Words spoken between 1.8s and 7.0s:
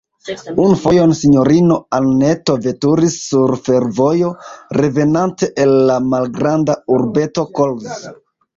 Anneto veturis sur fervojo, revenante el la malgranda